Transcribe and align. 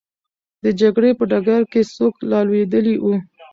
د 0.63 0.65
جګړې 0.79 1.11
په 1.19 1.23
ډګر 1.31 1.61
کې 1.71 1.81
څوک 1.95 2.15
رالوېدلی 2.31 2.95
وو؟ 2.99 3.15